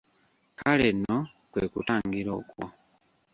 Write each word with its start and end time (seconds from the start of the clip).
Kale 0.59 0.87
nno 0.97 1.17
kwe 1.51 1.63
kutangira 1.71 2.31
okwo. 2.39 2.65